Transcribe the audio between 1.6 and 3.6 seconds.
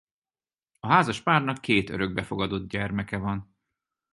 két örökbefogadott gyermeke van.